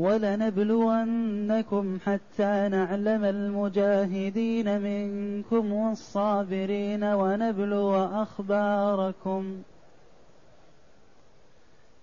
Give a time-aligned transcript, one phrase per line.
[0.00, 9.62] ولنبلونكم حتى نعلم المجاهدين منكم والصابرين ونبلو أخباركم.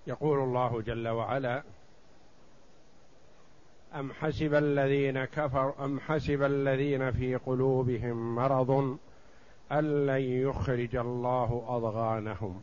[0.08, 1.64] يقول الله جل وعلا
[3.96, 8.98] أم حسب الذين كفروا أم حسب الذين في قلوبهم مرض
[9.72, 12.62] أن لن يخرج الله أضغانهم؟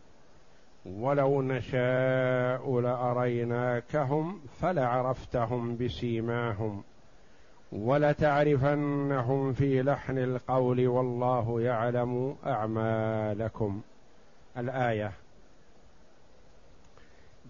[0.87, 6.83] ولو نشاء لأريناكهم فلعرفتهم بسيماهم
[7.73, 13.81] ولتعرفنهم في لحن القول والله يعلم أعمالكم.
[14.59, 15.12] الآية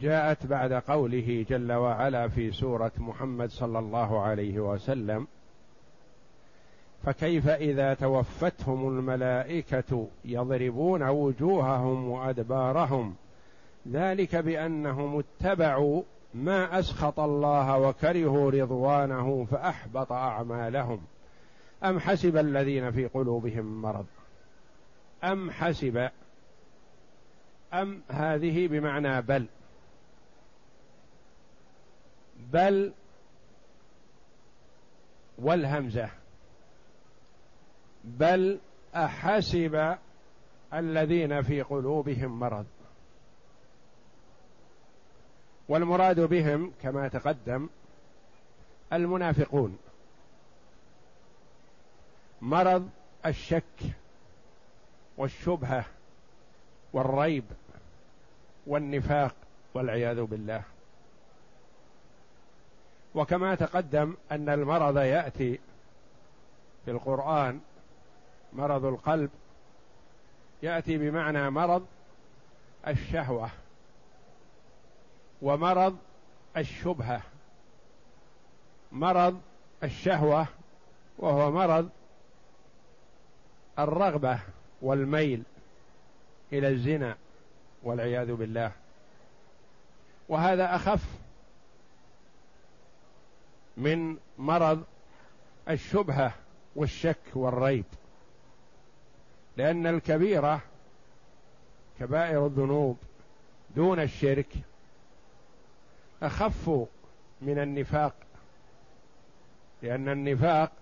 [0.01, 5.27] جاءت بعد قوله جل وعلا في سورة محمد صلى الله عليه وسلم
[7.05, 13.15] فكيف إذا توفتهم الملائكة يضربون وجوههم وأدبارهم
[13.89, 16.03] ذلك بأنهم اتبعوا
[16.35, 21.01] ما أسخط الله وكرهوا رضوانه فأحبط أعمالهم.
[21.85, 24.07] أم حسب الذين في قلوبهم مرض؟
[25.25, 26.11] أم حسب
[27.75, 29.47] أم هذه بمعنى بل.
[32.53, 32.93] بل
[35.39, 36.11] والهمزة.
[38.05, 38.59] بل
[38.95, 39.97] أحسب
[40.75, 42.67] الذين في قلوبهم مرض.
[45.69, 47.69] والمراد بهم كما تقدم
[48.93, 49.79] المنافقون.
[52.43, 52.91] مرض
[53.27, 53.95] الشك
[55.17, 55.85] والشبهة
[56.93, 57.45] والريب
[58.67, 59.35] والنفاق
[59.75, 60.63] والعياذ بالله.
[63.15, 65.59] وكما تقدم أن المرض يأتي
[66.85, 67.61] في القرآن
[68.53, 69.31] مرض القلب
[70.63, 71.87] يأتي بمعنى مرض
[72.87, 73.51] الشهوة.
[75.43, 75.97] ومرض
[76.57, 77.23] الشبهة
[78.93, 79.41] مرض
[79.83, 80.47] الشهوة
[81.19, 81.89] وهو مرض
[83.79, 84.39] الرغبة
[84.83, 85.43] والميل
[86.53, 87.17] إلى الزنا
[87.83, 88.73] والعياذ بالله.
[90.29, 91.05] وهذا أخف
[93.77, 94.85] من مرض
[95.69, 96.35] الشبهة
[96.77, 97.85] والشك والريب
[99.57, 100.61] لأن الكبيرة
[102.01, 102.99] كبائر الذنوب
[103.77, 104.49] دون الشرك
[106.27, 106.71] أخف
[107.41, 108.15] من النفاق
[109.83, 110.73] لأن النفاق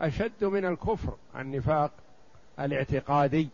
[0.00, 1.90] أشد من الكفر النفاق
[2.60, 3.48] الاعتقادي.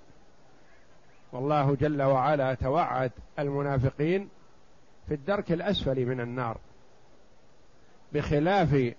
[1.33, 4.29] والله جل وعلا توعد المنافقين
[5.09, 6.59] في الدرك الأسفل من النار
[8.13, 8.95] بخلاف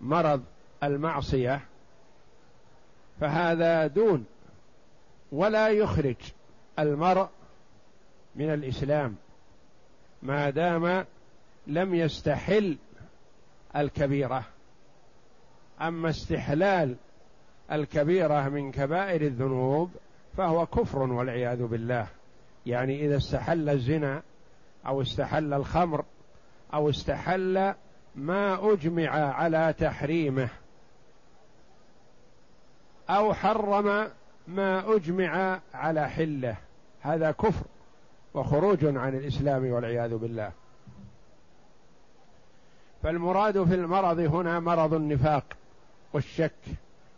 [0.00, 0.44] مرض
[0.82, 1.60] المعصية
[3.20, 4.26] فهذا دون
[5.32, 6.16] ولا يخرج
[6.78, 7.28] المرء
[8.34, 9.16] من الإسلام.
[10.22, 11.04] ما دام
[11.66, 12.76] لم يستحل
[13.76, 14.44] الكبيرة.
[15.80, 16.96] أما استحلال
[17.72, 19.90] الكبيرة من كبائر الذنوب
[20.36, 22.06] فهو كفر والعياذ بالله.
[22.66, 24.22] يعني إذا استحل الزنا
[24.86, 26.04] أو استحل الخمر
[26.74, 27.74] أو استحل
[28.14, 30.48] ما أجمع على تحريمه
[33.10, 34.08] أو حرم
[34.48, 36.56] ما أجمع على حله.
[37.00, 37.64] هذا كفر.
[38.34, 40.52] وخروج عن الإسلام والعياذ بالله.
[43.02, 45.44] فالمراد في المرض هنا مرض النفاق
[46.12, 46.52] والشك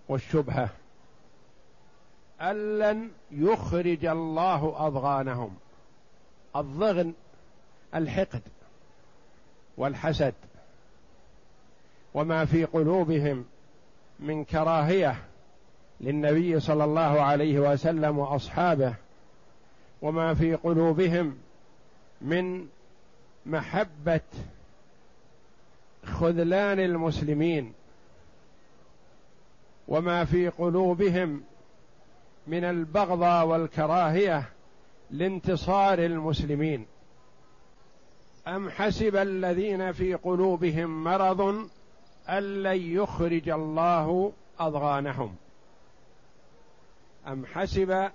[0.09, 0.69] والشبهة.
[2.41, 5.57] أن لن يخرج الله أضغانهم.
[6.57, 7.13] الضغن
[7.95, 8.43] الحقد
[9.77, 10.35] والحسد.
[12.15, 13.45] وما في قلوبهم
[14.19, 15.17] من كراهية
[16.01, 18.95] للنبي صلى الله عليه وسلم وأصحابه.
[20.05, 21.39] وما في قلوبهم
[22.21, 22.67] من
[23.47, 24.21] محبة
[26.05, 27.73] خذلان المسلمين
[29.89, 31.43] وما في قلوبهم
[32.47, 34.49] من البغضة والكراهية
[35.11, 36.87] لانتصار المسلمين.
[38.47, 41.41] أم حسب الذين في قلوبهم مرض
[42.29, 45.37] أن لن يخرج الله أضغانهم؟
[47.27, 48.11] أم حسب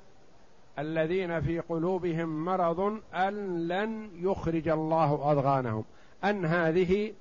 [0.80, 5.84] الذين في قلوبهم مرض أن لن يخرج الله أضغانهم.
[6.24, 7.14] أن هذه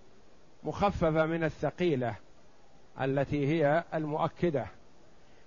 [0.65, 2.15] مخففة من الثقيلة
[3.01, 4.67] التي هي المؤكدة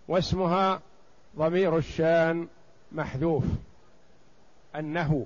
[0.07, 0.81] واسمها
[1.37, 2.47] ضمير الشان
[2.91, 3.43] محذوف
[4.75, 5.25] أنه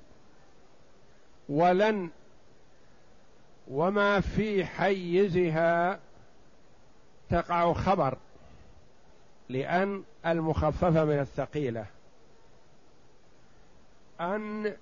[1.49, 2.09] ولن
[3.67, 5.99] وما في حيزها
[7.29, 8.17] تقع خبر
[9.49, 11.85] لأن المخففة من الثقيلة.
[14.21, 14.73] أن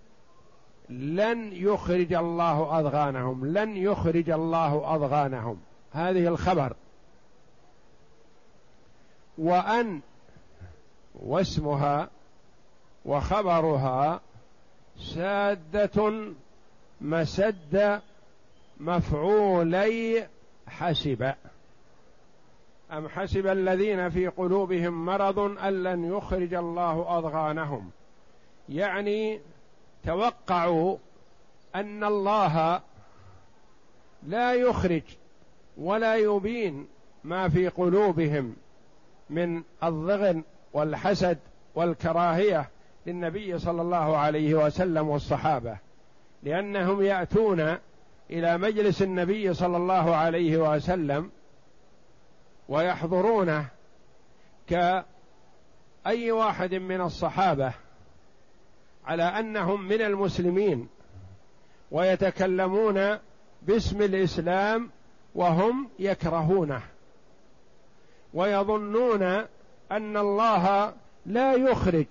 [0.89, 5.57] لن يخرج الله أضغانهم لن يخرج الله أضغانهم
[5.91, 6.73] هذه الخبر.
[9.37, 10.01] وأن
[11.15, 12.09] واسمها
[13.05, 14.21] وخبرها
[14.99, 16.13] سادة
[17.01, 18.01] مسد
[18.79, 20.27] مفعولي
[20.67, 21.33] حسب.
[22.91, 27.91] أم حسب الذين في قلوبهم مرض أن لن يخرج الله أضغانهم
[28.69, 29.39] يعني
[30.05, 30.97] توقعوا
[31.75, 32.81] أن الله
[34.23, 35.03] لا يخرج
[35.77, 36.87] ولا يبين
[37.23, 38.55] ما في قلوبهم
[39.29, 40.43] من الضغن
[40.73, 41.37] والحسد
[41.75, 42.69] والكراهية
[43.05, 45.77] للنبي صلى الله عليه وسلم والصحابة
[46.43, 47.77] لأنهم يأتون
[48.29, 51.31] إلى مجلس النبي صلى الله عليه وسلم
[52.69, 53.65] ويحضرونه
[54.67, 57.73] كأي واحد من الصحابة.
[59.05, 60.87] على أنهم من المسلمين
[61.91, 63.17] ويتكلمون
[63.61, 64.89] باسم الإسلام
[65.35, 66.81] وهم يكرهونه
[68.33, 69.23] ويظنون
[69.91, 70.93] أن الله
[71.25, 72.05] لا يخرج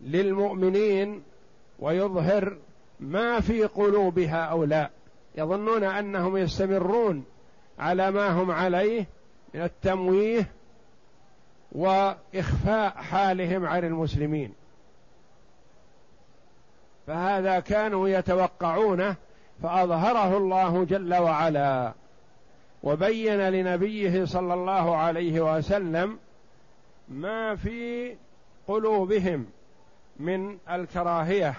[0.00, 1.22] للمؤمنين
[1.78, 2.56] ويظهر
[3.00, 4.90] ما في قلوب هؤلاء
[5.34, 7.24] يظنون أنهم يستمرون
[7.78, 9.06] على ما هم عليه
[9.54, 10.48] من التمويه
[11.72, 14.52] وإخفاء حالهم عن المسلمين.
[17.06, 19.16] فهذا كانوا يتوقعونه
[19.62, 21.92] فأظهره الله جل وعلا
[22.82, 26.18] وبين لنبيه صلى الله عليه وسلم
[27.08, 28.16] ما في
[28.68, 29.46] قلوبهم
[30.16, 31.54] من الكراهية.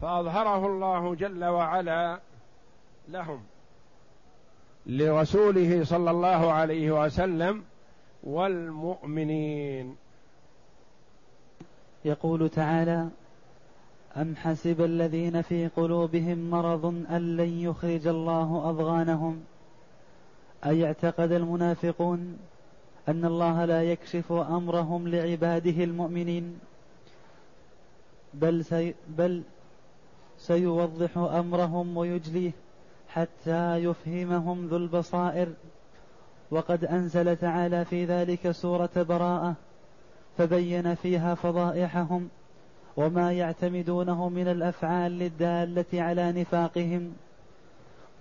[0.00, 2.20] فأظهره الله جل وعلا
[3.08, 3.42] لهم
[4.86, 7.64] لرسوله صلى الله عليه وسلم
[8.22, 9.96] والمؤمنين.
[12.04, 13.08] يقول تعالى
[14.16, 19.40] أم حسب الذين في قلوبهم مرض أن لن يخرج الله أضغانهم؟
[20.66, 22.38] أي اعتقد المنافقون
[23.08, 26.58] أن الله لا يكشف أمرهم لعباده المؤمنين؟
[28.34, 29.42] بل, سي بل
[30.38, 32.52] سيوضح أمرهم ويجليه
[33.08, 35.48] حتى يفهمهم ذو البصائر.
[36.50, 39.54] وقد أنزل تعالى في ذلك سورة براءة
[40.38, 42.28] فبين فيها فضائحهم
[42.96, 47.12] وما يعتمدونه من الأفعال الدالة على نفاقهم.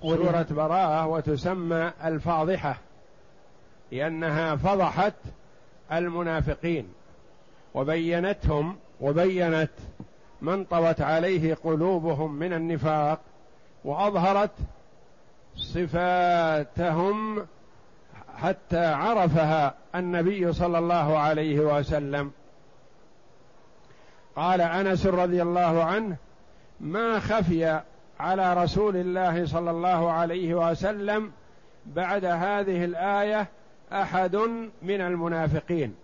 [0.01, 2.77] سورة براءة وتسمى الفاضحة
[3.91, 5.13] لأنها فضحت
[5.91, 6.87] المنافقين
[7.73, 9.71] وبينتهم وبينت
[10.41, 13.19] من طوت عليه قلوبهم من النفاق
[13.85, 14.51] وأظهرت
[15.55, 17.45] صفاتهم
[18.41, 22.31] حتى عرفها النبي صلى الله عليه وسلم.
[24.35, 26.15] قال أنس رضي الله عنه
[26.79, 27.81] ما خفي
[28.19, 31.31] على رسول الله صلى الله عليه وسلم
[31.85, 33.47] بعد هذه الآية
[33.93, 34.35] أحد
[34.81, 35.95] من المنافقين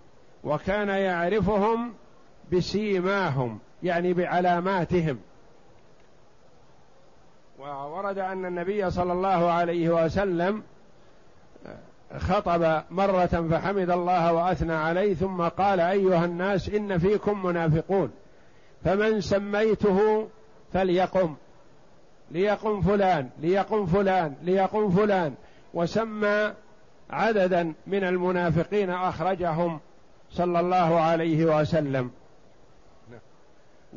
[0.43, 1.93] وكان يعرفهم
[2.51, 5.19] بسيماهم يعني بعلاماتهم.
[7.59, 10.63] وورد أن النبي صلى الله عليه وسلم
[12.17, 18.11] خطب مرة فحمد الله وأثنى عليه ثم قال أيها الناس إن فيكم منافقون
[18.83, 20.27] فمن سميته
[20.73, 21.35] فليقم
[22.31, 25.33] ليقم فلان ليقم فلان ليقم فلان
[25.73, 26.53] وسمى
[27.09, 29.79] عددا من المنافقين أخرجهم
[30.31, 32.11] صلى الله عليه وسلم.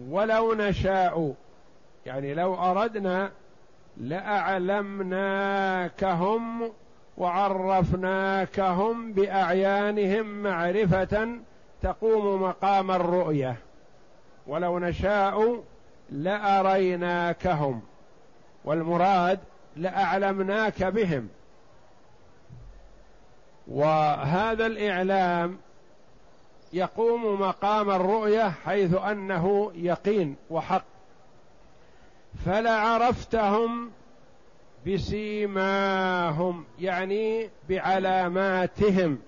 [0.08, 1.34] ولو نشاء
[2.06, 3.30] يعني لو أردنا
[3.96, 5.10] لأعلمناكهم
[7.16, 11.28] وعرفناكهم بأعيانهم معرفة
[11.82, 13.56] تقوم مقام الرؤية.
[14.46, 15.62] ولو نشاء
[16.10, 17.82] لأريناكهم
[18.64, 19.40] والمراد
[19.76, 21.28] لأعلمناك بهم.
[23.68, 25.58] وهذا الإعلام
[26.72, 30.84] يقوم مقام الرؤية حيث أنه يقين وحق.
[32.46, 33.90] فلعرفتهم
[34.86, 39.18] بسيماهم يعني بعلاماتهم.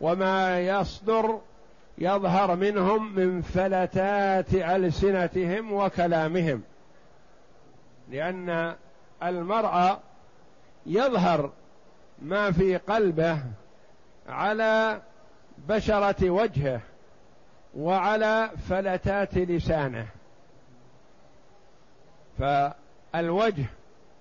[0.00, 1.40] وما يصدر
[1.98, 6.62] يظهر منهم من فلتات ألسنتهم وكلامهم.
[8.10, 8.74] لأن
[9.22, 9.98] المرء
[10.86, 11.52] يظهر
[12.22, 13.42] ما في قلبه
[14.28, 15.02] على
[15.68, 16.80] بشرة وجهه
[17.76, 20.06] وعلى فلتات لسانه.
[22.38, 23.64] فالوجه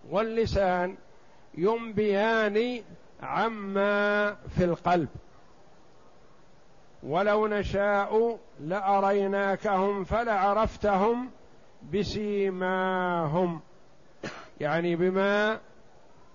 [0.09, 0.97] واللسان
[1.57, 2.81] ينبيان
[3.23, 5.09] عما في القلب.
[7.03, 11.29] ولو نشاء لأريناكهم فلعرفتهم
[11.93, 13.61] بسيماهم.
[14.59, 15.59] يعني بما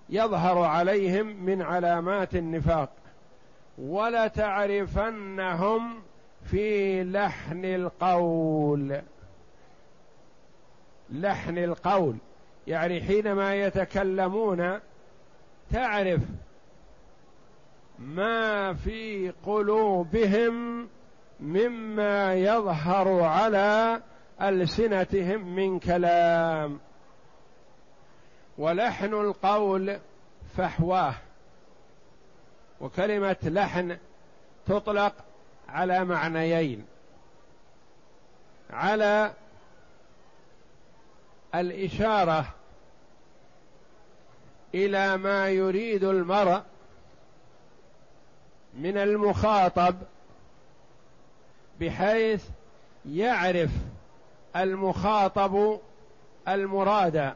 [0.08, 2.90] يظهر عليهم من علامات النفاق.
[3.78, 5.22] ولتعرفنهم
[6.44, 9.02] في لحن القول.
[11.10, 12.16] لحن القول.
[12.66, 14.81] يعني حينما يتكلمون
[15.73, 16.21] تعرف
[17.99, 20.88] ما في قلوبهم
[21.40, 24.02] مما يظهر على
[24.42, 26.81] ألسنتهم من كلام.
[28.59, 29.99] ولحن القول
[30.57, 31.14] فحواه.
[32.81, 33.99] وكلمة لحن
[34.66, 35.14] تطلق
[35.69, 36.87] على معنيين.
[38.71, 39.33] على
[41.54, 42.47] الإشارة
[44.75, 46.62] إلى ما يريد المرء
[48.75, 49.97] من المخاطب
[51.80, 52.44] بحيث
[53.09, 53.71] يعرف
[54.56, 55.78] المخاطب
[56.49, 57.35] المراد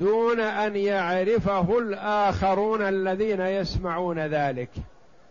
[0.00, 4.70] دون أن يعرفه الآخرون الذين يسمعون ذلك.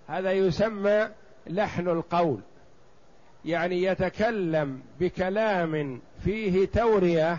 [0.08, 1.10] هذا يسمى
[1.48, 2.40] لحن القول.
[3.46, 7.38] يعني يتكلم بكلام فيه تورية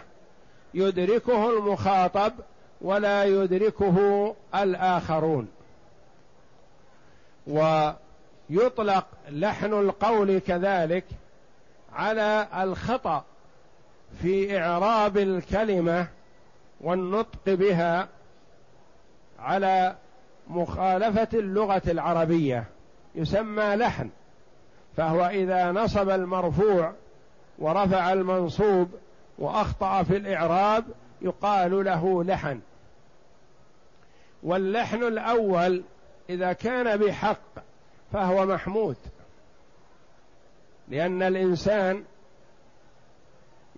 [0.74, 2.32] يدركه المخاطب
[2.80, 5.48] ولا يدركه الآخرون.
[7.46, 11.04] ويطلق لحن القول كذلك
[11.92, 13.24] على الخطأ
[14.22, 16.08] في إعراب الكلمة
[16.80, 18.08] والنطق بها
[19.38, 19.96] على
[20.48, 22.64] مخالفة اللغة العربية
[23.14, 24.10] يسمى لحن.
[24.96, 26.92] فهو إذا نصب المرفوع
[27.58, 28.90] ورفع المنصوب
[29.42, 30.84] وأخطأ في الإعراب
[31.22, 32.60] يقال له لحن.
[34.42, 35.82] واللحن الأول
[36.30, 37.58] إذا كان بحق
[38.12, 38.96] فهو محمود.
[40.88, 42.04] لأن الإنسان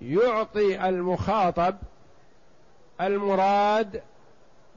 [0.02, 1.76] يعطي المخاطب
[3.00, 4.02] المراد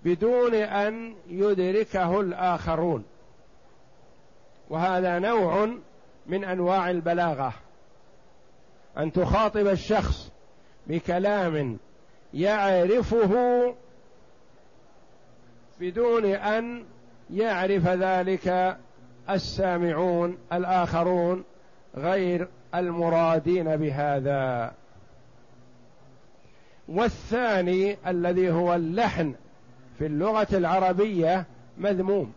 [0.04, 3.06] بدون أن يدركه الآخرون.
[4.70, 5.70] وهذا نوع
[6.28, 7.54] من أنواع البلاغة.
[8.98, 10.37] أن تخاطب الشخص
[10.88, 11.78] بكلام
[12.34, 13.74] يعرفه
[15.80, 16.86] بدون أن
[17.34, 18.78] يعرف ذلك
[19.30, 21.44] السامعون الآخرون
[21.96, 24.74] غير المرادين بهذا.
[26.88, 29.34] والثاني الذي هو اللحن
[30.00, 31.46] في اللغة العربية
[31.78, 32.34] مذموم.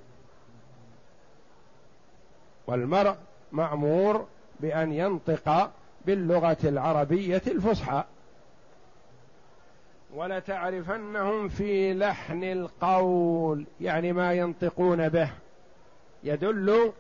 [2.67, 3.15] والمرء
[3.53, 4.27] مأمور
[4.61, 5.71] بأن ينطق
[6.07, 8.05] باللغة العربية الفصحى.
[10.15, 15.31] ولتعرفنهم في لحن القول يعني ما ينطقون به
[16.25, 16.93] يدل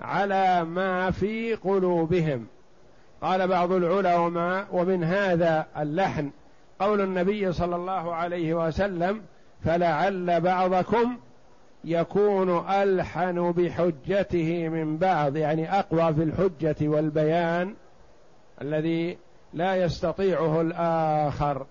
[0.00, 2.46] على ما في قلوبهم.
[3.22, 6.30] قال بعض العلماء ومن هذا اللحن
[6.78, 9.22] قول النبي صلى الله عليه وسلم
[9.64, 11.16] فلعل بعضكم
[11.84, 17.74] يكون ألحن بحجته من بعض يعني أقوى في الحجة والبيان
[18.62, 19.18] الذي
[19.52, 21.66] لا يستطيعه الآخر.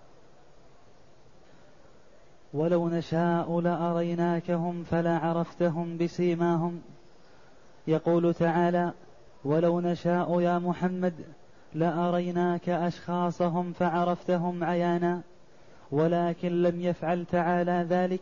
[2.56, 6.82] ولو نشاء لأريناكهم فلا عرفتهم بسيماهم.
[7.88, 8.92] يقول تعالى
[9.46, 11.14] ولو نشاء يا محمد
[11.74, 15.22] لأريناك أشخاصهم فعرفتهم عيانا
[15.92, 18.22] ولكن لم يفعل تعالى ذلك.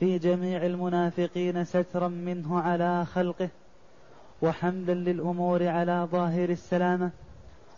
[0.00, 3.48] في جميع المنافقين سترا منه على خلقه
[4.42, 7.10] وحمدا للأمور على ظاهر السلامة.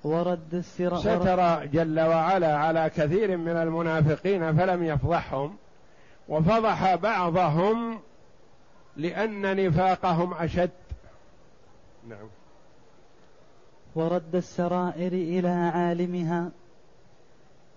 [0.05, 5.57] ورد السر ستر جل وعلا على كثير من المنافقين فلم يفضحهم.
[6.31, 8.01] وفضح بعضهم
[8.97, 10.71] لأن نفاقهم أشد.
[12.09, 12.29] نعم.
[13.95, 16.51] ورد السرائر إلى عالمها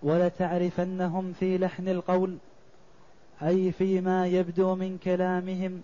[0.03, 2.37] ولتعرفنهم في لحن القول
[3.43, 5.81] أي فيما يبدو من كلامهم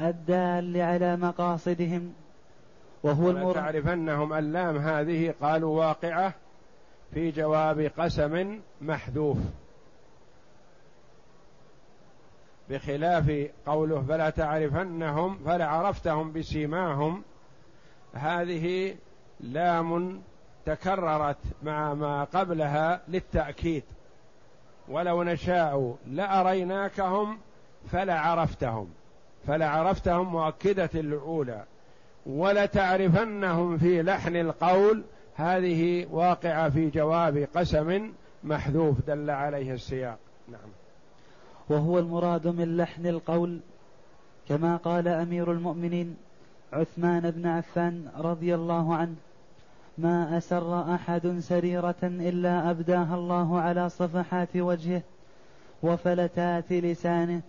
[0.00, 2.12] الدال على مقاصدهم.
[3.02, 3.54] وهو المر...
[3.54, 6.34] تعرفنهم اللام هذه قالوا واقعة
[7.14, 9.38] في جواب قسم محذوف.
[12.70, 17.22] بخلاف قوله فلا تعرفنهم فلا عرفتهم بسيماهم
[18.14, 18.94] هذه
[19.40, 20.22] لام
[20.66, 23.82] تكررت مع ما قبلها للتأكيد.
[24.88, 27.38] ولو نشاء لأريناكهم
[27.90, 28.88] فلعرفتهم
[29.46, 31.64] فلعرفتهم مؤكدة الأولى.
[32.26, 38.12] ولتعرفنهم في لحن القول هذه واقعة في جواب قسم
[38.44, 40.18] محذوف دل عليه السياق.
[40.48, 40.70] نعم.
[41.70, 43.60] وهو المراد من لحن القول
[44.48, 46.16] كما قال أمير المؤمنين
[46.72, 49.14] عثمان بن عفان رضي الله عنه
[49.98, 55.02] ما أسر أحد سريرة إلا أبداها الله على صفحات وجهه
[55.82, 57.40] وفلتات لسانه.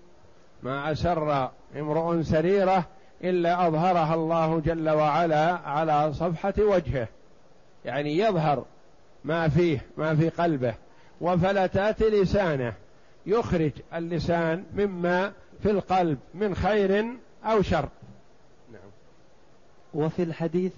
[0.64, 2.86] ما أسر امرؤ سريرة
[3.24, 7.08] إلا أظهرها الله جل وعلا على صفحة وجهه.
[7.86, 8.66] يعني يظهر
[9.24, 10.74] ما فيه ما في قلبه.
[11.22, 12.74] وفلتات لسانه.
[13.26, 15.32] يخرج اللسان مما
[15.64, 17.06] في القلب من خير
[17.46, 17.90] أو شر.
[18.72, 18.92] نعم.
[19.94, 20.74] وفي الحديث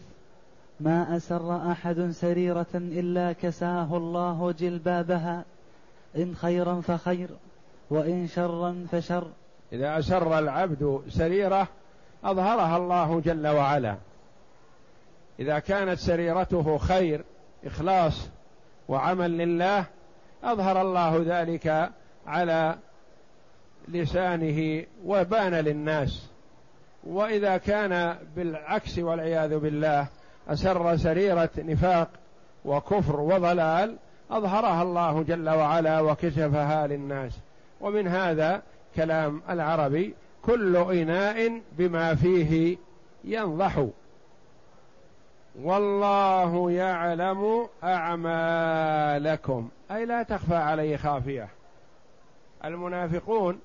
[0.80, 5.44] ما أسر أحد سريرة إلا كساه الله جلبابها
[6.18, 7.30] إن خيرا فخير
[7.90, 9.28] وإن شرا فشر.
[9.74, 11.68] إذا أسر العبد سريرة
[12.24, 13.96] أظهرها الله جل وعلا.
[15.40, 17.24] إذا كانت سريرته خير
[17.66, 18.28] إخلاص
[18.88, 19.86] وعمل لله
[20.44, 21.92] أظهر الله ذلك
[22.27, 22.75] على
[23.88, 26.30] لسانه وبان للناس.
[27.03, 30.08] وإذا كان بالعكس والعياذ بالله
[30.48, 32.10] أسر سريرة نفاق
[32.65, 33.98] وكفر وضلال
[34.32, 37.39] أظهرها الله جل وعلا وكشفها للناس.
[37.82, 38.62] ومن هذا
[38.96, 42.77] كلام العربي كل إناء بما فيه
[43.24, 43.86] ينضح.
[45.62, 49.70] والله يعلم أعمالكم.
[49.92, 51.50] أي لا تخفى عليه خافية.
[52.66, 53.60] المنافقون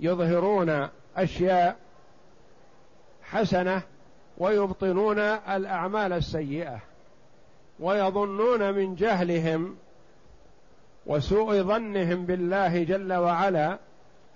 [0.00, 1.76] يظهرون أشياء
[3.22, 3.82] حسنة
[4.38, 6.78] ويبطنون الأعمال السيئة
[7.80, 9.76] ويظنون من جهلهم
[11.06, 13.78] وسوء ظنهم بالله جل وعلا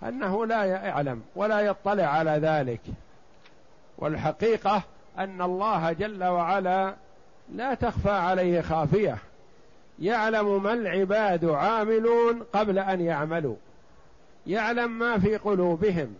[0.02, 2.80] أنه لا يعلم ولا يطلع على ذلك
[3.98, 4.82] والحقيقة
[5.18, 6.94] أن الله جل وعلا
[7.54, 9.18] لا تخفى عليه خافية
[10.00, 13.56] يعلم ما العباد عاملون قبل أن يعملوا.
[14.46, 16.14] يعلم ما في قلوبهم.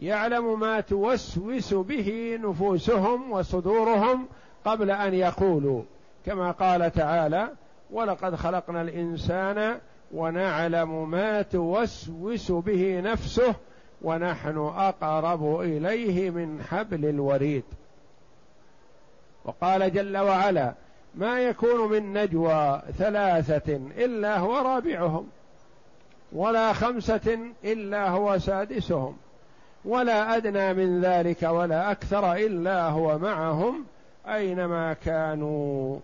[0.00, 4.26] يعلم ما توسوس به نفوسهم وصدورهم
[4.64, 5.82] قبل أن يقولوا.
[6.26, 7.50] كما قال تعالى
[7.90, 9.78] ولقد خلقنا الإنسان
[10.14, 13.54] ونعلم ما توسوس به نفسه
[14.02, 17.64] ونحن أقرب إليه من حبل الوريد.
[19.44, 20.74] وقال جل وعلا
[21.16, 25.26] ما يكون من نجوى ثلاثة إلا هو رابعهم
[26.32, 29.16] ولا خمسة إلا هو سادسهم
[29.84, 33.84] ولا أدنى من ذلك ولا أكثر إلا هو معهم
[34.28, 35.98] أينما كانوا.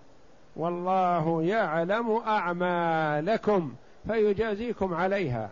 [0.56, 3.72] والله يعلم أعمالكم
[4.06, 5.50] فيجازيكم عليها.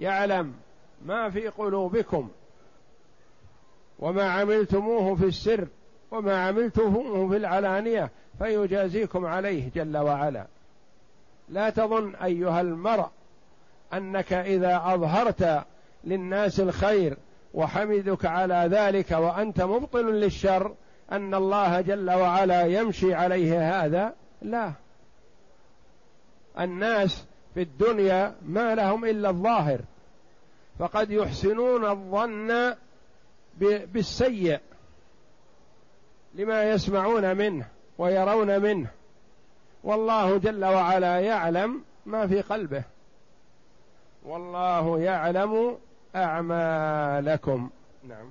[0.00, 0.52] يعلم
[1.06, 2.28] ما في قلوبكم
[3.98, 5.66] وما عملتموه في السر
[6.10, 10.46] وما عملتموه في العلانية فيجازيكم عليه جل وعلا.
[11.48, 13.06] لا تظن أيها المرء
[13.94, 15.64] أنك إذا أظهرت
[16.04, 17.16] للناس الخير
[17.54, 20.74] وحمدك على ذلك وأنت مبطل للشر
[21.12, 24.72] أن الله جل وعلا يمشي عليه هذا لا.
[26.60, 29.80] الناس في الدنيا ما لهم إلا الظاهر.
[30.78, 32.74] فقد يحسنون الظن
[33.60, 34.60] بالسيء
[36.34, 37.73] لما يسمعون منه.
[37.98, 38.88] ويرون منه.
[39.84, 42.82] والله جل وعلا يعلم ما في قلبه.
[44.24, 45.76] والله يعلم
[46.16, 47.70] أعمالكم.
[48.08, 48.26] نعم.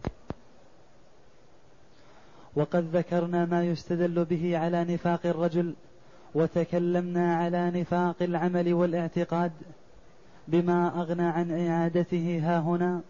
[2.56, 5.74] وقد ذكرنا ما يستدل به على نفاق الرجل
[6.36, 9.52] وتكلمنا على نفاق العمل والاعتقاد
[10.48, 13.02] بما أغنى عن إعادته ها هنا.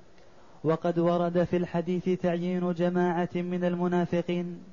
[0.64, 4.73] وقد ورد في الحديث تعيين جماعة من المنافقين.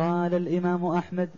[0.00, 1.28] قال الإمام أحمد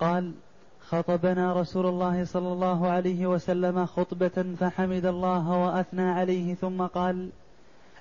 [0.00, 0.32] قال
[0.80, 7.28] خطبنا رسول الله صلى الله عليه وسلم خطبة فحمد الله وأثنى عليه ثم قال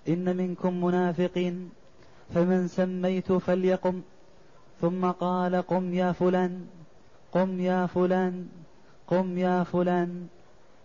[0.07, 1.69] إن منكم منافقين
[2.33, 4.01] فمن سميت فليقم
[4.81, 6.65] ثم قال قم يا فلان
[7.31, 8.47] قم يا فلان
[9.07, 10.27] قم يا فلان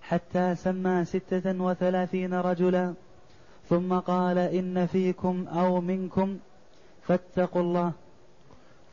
[0.03, 2.94] حتى سمى ستة وثلاثين رجلا
[3.68, 6.38] ثم قال إن فيكم أو منكم
[7.08, 7.92] فاتقوا الله.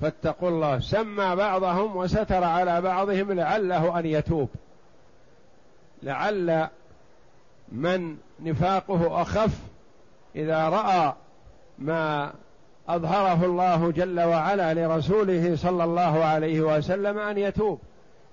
[0.02, 0.80] فاتقوا الله.
[0.80, 4.50] سمى بعضهم وستر على بعضهم لعله أن يتوب.
[6.04, 6.68] لعل
[7.72, 9.58] من نفاقه أخف
[10.36, 11.14] إذا رأى
[11.80, 12.34] ما
[12.90, 17.80] أظهره الله جل وعلا لرسوله صلى الله عليه وسلم أن يتوب.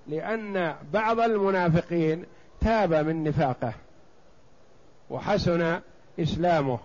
[0.07, 2.25] لأن بعض المنافقين
[2.61, 3.73] تاب من نفاقه
[5.09, 5.79] وحسن
[6.19, 6.79] إسلامه.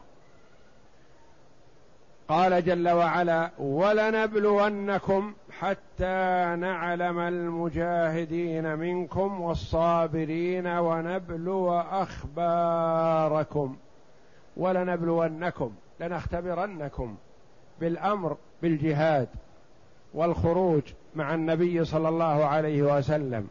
[2.32, 13.76] قال جل وعلا ولنبلونكم حتى نعلم المجاهدين منكم والصابرين ونبلو أخباركم.
[14.56, 17.16] ولنبلونكم لنختبرنكم
[17.80, 19.28] بالأمر بالجهاد
[20.14, 20.82] والخروج
[21.14, 23.48] مع النبي صلى الله عليه وسلم.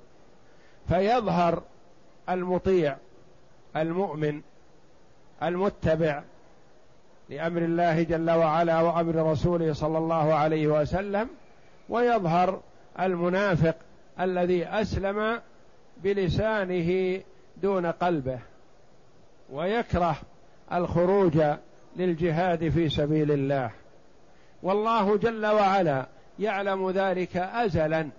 [0.90, 1.62] فيظهر
[2.30, 2.98] المطيع
[3.76, 4.42] المؤمن
[5.44, 6.24] المتبع
[7.32, 11.30] لأمر الله جل وعلا وأمر رسوله صلى الله عليه وسلم
[11.90, 12.62] ويظهر
[13.00, 13.76] المنافق
[14.20, 15.40] الذي أسلم
[16.04, 17.22] بلسانه
[17.58, 18.40] دون قلبه
[19.52, 20.16] ويكره
[20.74, 21.42] الخروج
[21.96, 23.72] للجهاد في سبيل الله.
[24.64, 26.06] والله جل وعلا
[26.40, 28.10] يعلم ذلك ازلا.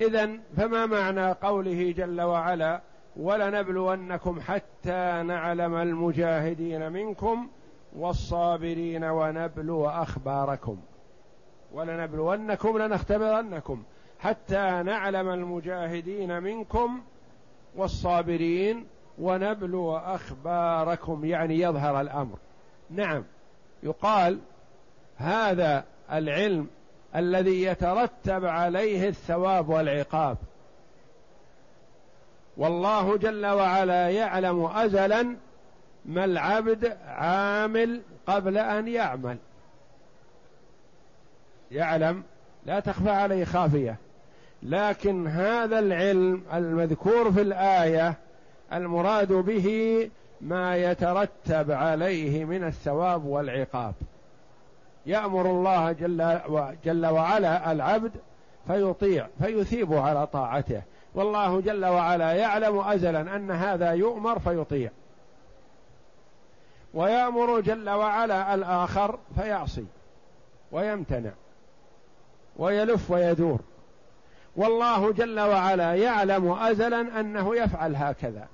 [0.00, 2.80] اذا فما معنى قوله جل وعلا
[3.16, 7.48] ولنبلونكم حتى نعلم المجاهدين منكم
[7.94, 10.76] والصابرين ونبلو أخباركم
[11.72, 13.82] ولنبلونكم لنختبرنكم
[14.20, 17.02] حتى نعلم المجاهدين منكم
[17.76, 18.86] والصابرين
[19.18, 22.38] ونبلو أخباركم يعني يظهر الأمر.
[22.90, 23.24] نعم
[23.82, 24.38] يقال
[25.16, 26.66] هذا العلم
[27.16, 30.36] الذي يترتب عليه الثواب والعقاب.
[32.56, 35.36] والله جل وعلا يعلم ازلا
[36.04, 39.36] ما العبد عامل قبل أن يعمل.
[41.70, 42.22] يعلم
[42.66, 43.96] لا تخفى عليه خافية.
[44.62, 48.14] لكن هذا العلم المذكور في الآية
[48.72, 53.94] المراد به ما يترتب عليه من الثواب والعقاب.
[55.06, 56.40] يأمر الله جل,
[56.84, 58.12] جل وعلا العبد
[58.66, 60.82] فيطيع فيثيب على طاعته.
[61.14, 64.90] والله جل وعلا يعلم ازلا أن هذا يؤمر فيطيع.
[66.94, 69.86] ويأمر جل وعلا الآخر فيعصي
[70.72, 71.32] ويمتنع
[72.56, 73.60] ويلف ويدور.
[74.56, 78.48] والله جل وعلا يعلم أزلا أنه يفعل هكذا.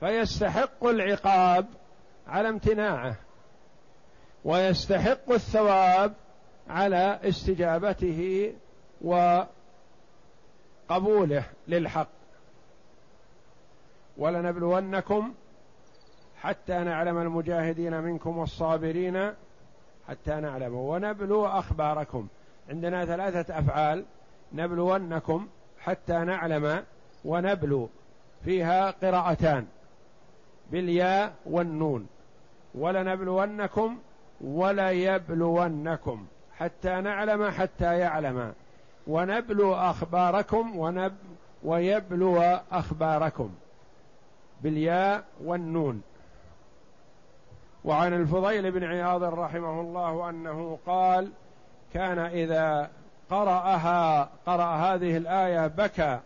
[0.00, 1.66] فيستحق العقاب
[2.26, 3.16] على امتناعه
[4.44, 6.14] ويستحق الثواب
[6.68, 8.52] على استجابته
[10.90, 12.08] وقبوله للحق.
[14.16, 15.34] ولنبلونكم
[16.44, 19.32] حتى نعلم المجاهدين منكم والصابرين
[20.08, 20.74] حتى نعلم.
[20.74, 22.26] ونبلو أخباركم.
[22.70, 24.04] عندنا ثلاثة أفعال
[24.52, 25.48] نبلونكم
[25.80, 26.82] حتى نعلم
[27.24, 27.88] ونبلو.
[28.44, 29.66] فيها قراءتان.
[30.72, 32.06] بالياء والنون.
[32.74, 33.98] ولنبلونكم
[34.40, 36.26] وليبلونكم.
[36.56, 38.52] حتى نعلم حتى يعلم.
[39.06, 41.14] ونبلو أخباركم ونب
[41.62, 42.40] ويبلو
[42.72, 43.54] أخباركم.
[44.62, 46.02] بالياء والنون.
[47.84, 51.30] وعن الفضيل بن عياض رحمه الله أنه قال
[51.94, 52.90] كان إذا
[53.30, 56.20] قرأها قرأ هذه الآية بكى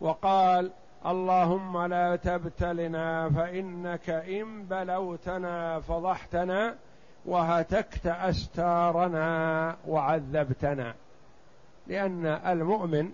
[0.00, 0.70] وقال
[1.06, 6.74] اللهم لا تبتلنا فإنك إن بلوتنا فضحتنا
[7.26, 10.94] وهتكت أستارنا وعذبتنا.
[11.86, 13.10] لأن المؤمن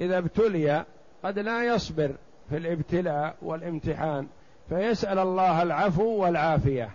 [0.00, 0.84] إذا ابتلي
[1.24, 2.10] قد لا يصبر
[2.50, 4.26] في الابتلاء والامتحان.
[4.68, 6.90] فيسأل الله العفو والعافية.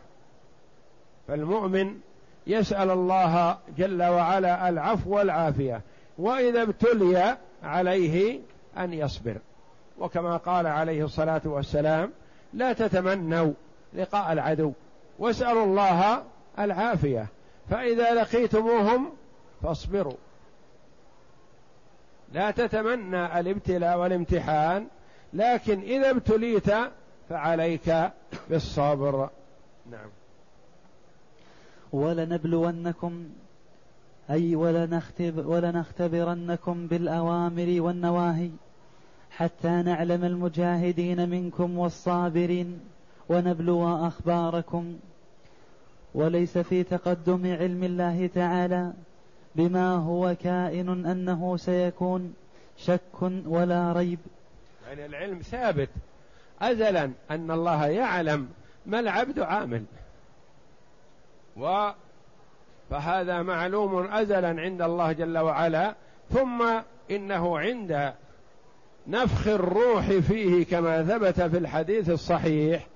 [1.27, 1.99] فالمؤمن
[2.47, 5.81] يسأل الله جل وعلا العفو والعافية
[6.17, 8.39] وإذا ابتلي عليه
[8.77, 9.37] أن يصبر.
[9.99, 12.11] وكما قال عليه الصلاة والسلام
[12.53, 13.53] لا تتمنوا
[13.93, 14.73] لقاء العدو
[15.19, 16.23] واسألوا الله
[16.59, 17.27] العافية
[17.69, 19.09] فإذا لقيتموهم
[19.63, 20.17] فاصبروا.
[22.33, 24.87] لا تتمنى الابتلاء والامتحان
[25.33, 26.69] لكن إذا ابتليت
[27.31, 28.11] فعليك
[28.49, 29.29] بالصبر.
[29.91, 30.09] نعم.
[31.91, 33.29] ولنبلونكم
[34.29, 38.49] أي ولنختب ولنختبرنكم بالأوامر والنواهي
[39.31, 42.79] حتى نعلم المجاهدين منكم والصابرين
[43.29, 44.97] ونبلو أخباركم.
[46.15, 48.93] وليس في تقدم علم الله تعالى
[49.55, 52.33] بما هو كائن أنه سيكون
[52.77, 54.19] شك ولا ريب.
[54.87, 55.89] يعني العلم ثابت
[56.61, 58.49] أزلا أن الله يعلم
[58.85, 59.83] ما العبد عامل.
[61.57, 61.91] و
[62.89, 65.95] فهذا معلوم ازلا عند الله جل وعلا
[66.29, 66.63] ثم
[67.11, 68.13] إنه عند
[69.07, 72.87] نفخ الروح فيه كما ثبت في الحديث الصحيح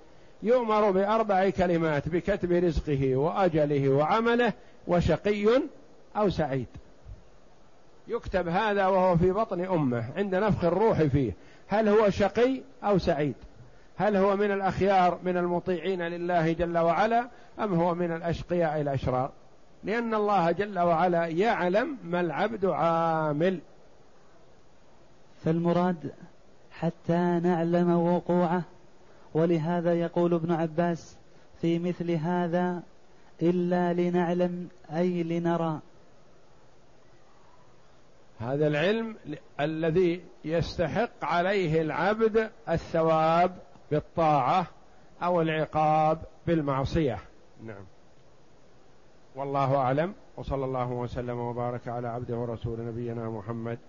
[0.44, 4.54] يؤمر بأربع كلمات بكتب رزقه وأجله وعمله
[4.88, 5.62] وشقي
[6.18, 6.68] أو سعيد.
[8.08, 11.32] يكتب هذا وهو في بطن أمه عند نفخ الروح فيه
[11.68, 13.36] هل هو شقي أو سعيد؟
[13.98, 17.30] هل هو من الأخيار من المطيعين لله جل وعلا
[17.60, 19.32] أم هو من الأشقياء الأشرار؟
[19.84, 23.60] لأن الله جل وعلا يعلم ما العبد عامل.
[25.44, 26.12] فالمراد
[26.72, 28.64] حتى نعلم وقوعه
[29.34, 31.18] ولهذا يقول ابن عباس
[31.62, 32.84] في مثل هذا
[33.42, 35.80] إلا لنعلم أي لنرى.
[38.40, 39.16] هذا العلم
[39.60, 43.56] الذي يستحق عليه العبد الثواب
[43.92, 44.68] بالطاعة
[45.24, 47.20] أو العقاب بالمعصية.
[47.64, 47.86] نعم.
[49.36, 53.80] والله أعلم وصلى الله وسلم وبارك على عبده ورسول نبينا محمد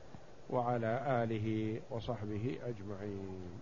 [0.50, 3.60] وعلى آله وصحبه أجمعين.